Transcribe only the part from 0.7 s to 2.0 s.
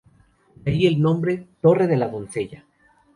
ahí el nombre "Torre de